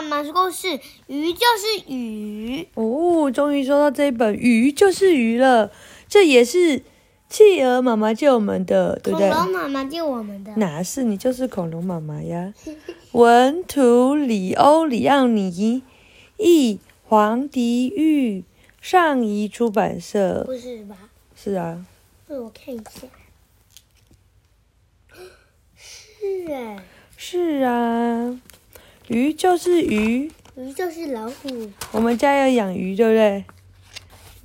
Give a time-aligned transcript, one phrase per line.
[0.00, 2.66] 妈妈说是鱼就是鱼。
[2.74, 5.70] 哦，终于说到这一本《鱼就是鱼》了，
[6.08, 6.82] 这也是
[7.28, 9.28] 企鹅妈妈借我们的，对不对？
[9.30, 10.54] 恐龙妈妈借我们的。
[10.56, 12.54] 哪是你就是恐龙妈妈呀？
[13.12, 15.82] 文图里欧里奥尼，
[16.38, 18.44] 译黄迪玉，
[18.80, 20.44] 上译出版社。
[20.46, 20.96] 不是吧？
[21.36, 21.84] 是啊，
[22.26, 23.06] 让我看一下。
[25.76, 26.78] 是哎，
[27.16, 28.40] 是啊，
[29.08, 31.70] 鱼就是鱼，鱼就是老虎。
[31.90, 33.44] 我们家有养鱼，对不对？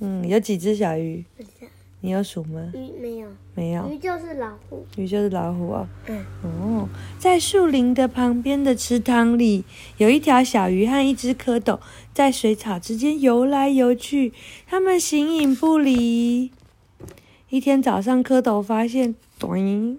[0.00, 1.24] 嗯，有几只小鱼？
[1.36, 1.68] 不知道
[2.00, 2.72] 你有数吗？
[2.74, 3.88] 鱼没有，没有。
[3.88, 4.86] 鱼就是老虎。
[4.96, 5.88] 鱼就是老虎哦。
[6.06, 9.64] 嗯，哦，在树林的旁边的池塘里，
[9.96, 11.80] 有一条小鱼和一只蝌蚪
[12.12, 14.32] 在水草之间游来游去，
[14.66, 16.50] 它们形影不离。
[17.48, 19.98] 一天早上，蝌蚪发现，咚！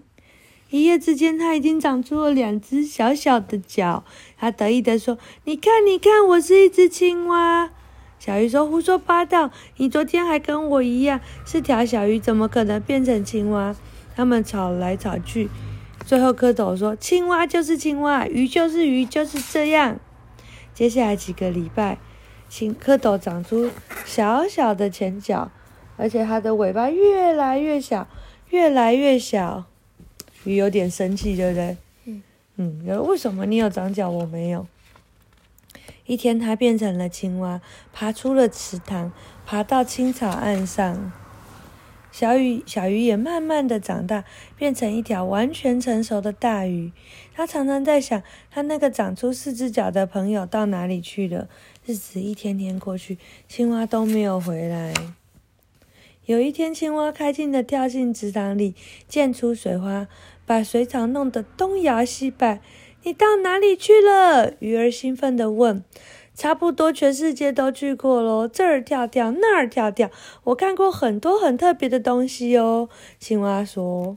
[0.70, 4.04] 一夜之间，它已经长出了两只小小的脚。
[4.38, 7.72] 它得意地说：“你看，你看，我是一只青蛙。”
[8.20, 9.50] 小鱼说：“胡说八道！
[9.78, 13.76] 你昨天还跟我一样是条小鱼，怎么可能变成青蛙？”
[14.16, 15.50] 他们吵来吵去，
[16.06, 20.00] 最后蝌蚪说：“青蛙就是青蛙，鱼就是鱼，就是这样。”
[20.76, 21.98] 接下来几个礼拜，
[22.50, 23.72] 青蝌蚪长出
[24.06, 25.50] 小小的前脚，
[25.96, 28.08] 而且它的尾巴越来越小，
[28.50, 29.66] 越来越小。
[30.50, 31.78] 鱼有点生气，对不对？
[32.06, 32.24] 嗯
[32.56, 34.66] 嗯，为什么你有长脚，我没有？
[36.08, 37.62] 一天，它变成了青蛙，
[37.94, 39.14] 爬出了池塘，
[39.46, 41.12] 爬到青草岸上。
[42.12, 44.26] 小鱼，小鱼也慢慢的长大，
[44.58, 46.92] 变成一条完全成熟的大鱼。
[47.36, 51.48] 它常常在想，它那个长出四只脚的朋友到哪里去了？
[51.86, 54.92] 日子一天天过去，青蛙都没有回来。
[56.30, 58.76] 有一天，青蛙开心的跳进池塘里，
[59.08, 60.08] 溅出水花，
[60.46, 62.62] 把水草弄得东摇西摆。
[63.02, 64.54] 你到哪里去了？
[64.60, 65.84] 鱼儿兴奋地问。
[66.36, 70.12] 差不多全世界都去过喽，这儿跳跳，那儿跳跳，
[70.44, 72.90] 我看过很多很特别的东西哦。
[73.20, 74.16] 青蛙说：“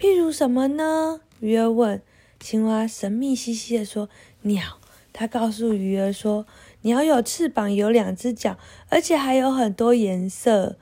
[0.00, 2.00] 譬如什么呢？”鱼儿问。
[2.40, 4.08] 青蛙神秘兮兮地说
[4.40, 4.78] ：“鸟。”
[5.18, 6.46] 它告诉鱼儿说
[6.86, 8.56] ：“鸟有翅膀，有两只脚，
[8.90, 10.76] 而且还有很多颜色。”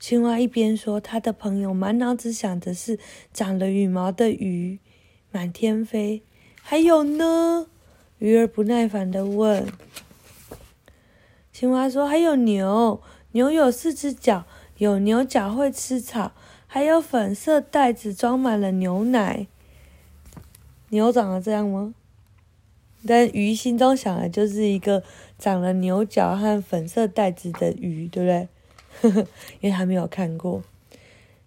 [0.00, 2.98] 青蛙一边说，他的朋友满脑子想的是
[3.34, 4.78] 长了羽毛的鱼，
[5.30, 6.22] 满天飞。
[6.62, 7.66] 还有呢？
[8.18, 9.66] 鱼儿不耐烦地问。
[11.52, 13.02] 青蛙说：“还有牛，
[13.32, 14.46] 牛有四只脚，
[14.78, 16.32] 有牛角，会吃草，
[16.66, 19.46] 还有粉色袋子装满了牛奶。
[20.88, 21.92] 牛长得这样吗？”
[23.06, 25.02] 但鱼心中想的就是一个
[25.38, 29.24] 长了牛角和粉色袋子的鱼，对不对？
[29.60, 30.62] 因为他没有看过。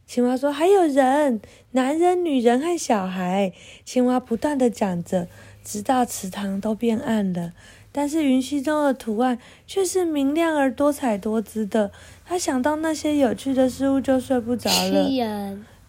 [0.08, 3.52] 青蛙说：“还有人，男人、女人和小孩。”
[3.84, 5.28] 青蛙不断的讲着，
[5.64, 7.54] 直到池塘都变暗了。
[7.92, 11.92] 但是云溪中的图案却是明亮而多彩多姿的。
[12.26, 15.08] 他想到那些有趣的事物，就睡不着了。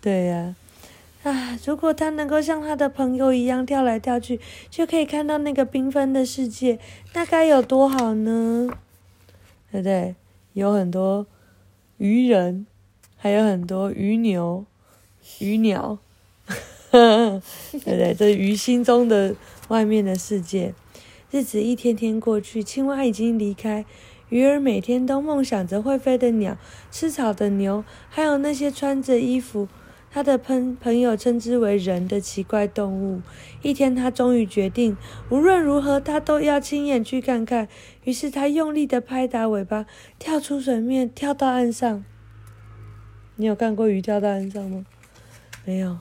[0.01, 0.55] 对呀，啊！
[1.31, 6.79] 啊如果他能够像他的朋友一样跳来跳去，就可以看到那个缤纷的世界，
[7.15, 8.69] 那该有多好呢？
[9.71, 10.15] 对不对？
[10.53, 11.27] 有很多
[11.99, 12.67] 鱼人。
[13.19, 14.67] 还有很多鱼牛、
[15.41, 15.99] 鱼鸟，
[16.93, 17.41] 对
[17.73, 18.15] 不对？
[18.15, 19.35] 这鱼心中的
[19.69, 20.75] 外面的世界。
[21.31, 23.85] 日子一天天过去，青蛙已经离开，
[24.29, 26.57] 鱼儿每天都梦想着会飞的鸟、
[26.91, 29.67] 吃草的牛，还有那些穿着衣服、
[30.17, 33.21] 他的朋朋友称之为人的奇怪动物。
[33.61, 34.97] 一天，他终于决定，
[35.29, 37.69] 无论如何，他都要亲眼去看看。
[38.05, 39.85] 于是，他用力的拍打尾巴，
[40.19, 42.03] 跳出水面，跳到岸上。
[43.35, 44.87] 你有看过鱼跳到岸上吗？
[45.67, 45.99] 没有。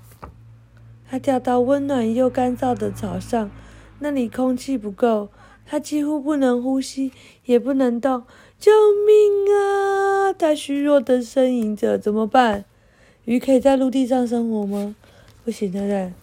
[1.10, 3.52] 他跳到温暖又干燥的草上，
[4.00, 5.28] 那里空气不够，
[5.66, 7.12] 他几乎不能呼吸，
[7.44, 8.24] 也不能动。
[8.58, 8.72] 救
[9.06, 10.32] 命啊！
[10.32, 11.98] 他虚弱的呻吟着。
[11.98, 12.64] 怎么办？
[13.26, 14.96] 鱼可以在陆地上生活吗？
[15.44, 16.14] 不行，对不对？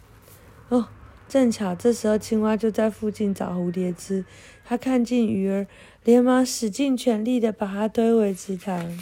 [0.69, 0.89] 哦，
[1.29, 4.25] 正巧这时候青蛙就在附近找蝴蝶吃。
[4.65, 5.67] 它看见鱼儿，
[6.05, 8.99] 连忙使尽全力的把它推回池塘。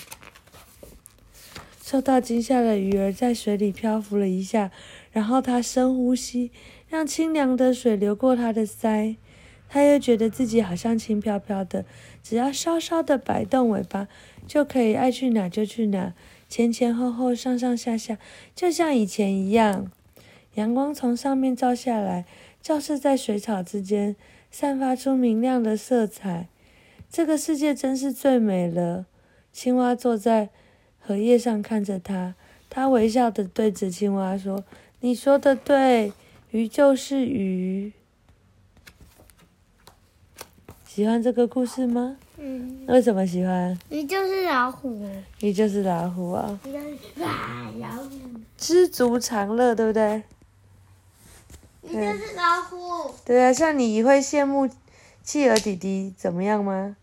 [1.82, 4.70] 受到惊吓的鱼儿在水里漂浮了一下，
[5.12, 6.50] 然后它深呼吸，
[6.88, 9.16] 让清凉的水流过它的腮。
[9.68, 11.84] 它又觉得自己好像轻飘飘的，
[12.22, 14.08] 只要稍稍的摆动尾巴，
[14.46, 16.14] 就可以爱去哪就去哪，
[16.50, 18.18] 前前后后、上上下下，
[18.54, 19.90] 就像以前一样。
[20.56, 22.26] 阳光从上面照下来，
[22.60, 24.16] 照射在水草之间，
[24.50, 26.48] 散发出明亮的色彩。
[27.08, 29.06] 这个世界真是最美了。
[29.50, 30.50] 青蛙坐在。
[31.02, 32.34] 荷叶上看着它，
[32.68, 34.64] 它微笑的对着青蛙说
[35.00, 36.12] ：“你说的对。”
[36.52, 37.92] 鱼就是鱼。
[40.84, 42.18] 喜欢这个故事吗？
[42.42, 43.78] 嗯，为什么喜欢？
[43.90, 44.98] 你就是老虎，
[45.40, 48.08] 你就是老虎啊，你就是啊老虎，
[48.56, 50.22] 知足常乐，对不对？
[51.82, 53.14] 你就是老虎。
[53.26, 54.66] 对啊，像你会羡慕
[55.22, 56.96] 企鹅弟弟怎么样吗？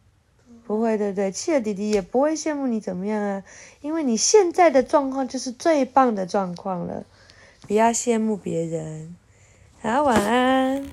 [0.66, 1.32] 不会，对不对？
[1.32, 3.44] 企鹅弟弟也不会羡慕你怎么样啊，
[3.82, 7.06] 因为你现在的状况就是最棒的状况了，
[7.68, 9.16] 不要羡慕别人。
[9.82, 10.84] 好，晚安。